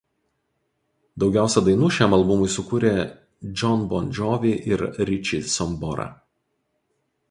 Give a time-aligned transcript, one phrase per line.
[1.23, 2.95] Daugiausia dainų šiam albumui sukūrė
[3.61, 6.13] Jon Bon Jovi ir Richie Sambora.